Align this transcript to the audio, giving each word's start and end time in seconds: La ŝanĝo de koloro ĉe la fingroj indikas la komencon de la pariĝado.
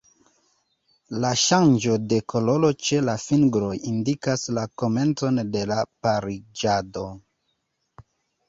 La 1.25 1.29
ŝanĝo 1.41 1.97
de 2.13 2.17
koloro 2.33 2.71
ĉe 2.87 3.01
la 3.09 3.15
fingroj 3.25 3.69
indikas 3.91 4.47
la 4.59 4.65
komencon 4.83 5.41
de 5.57 5.63
la 5.73 5.79
pariĝado. 6.07 7.09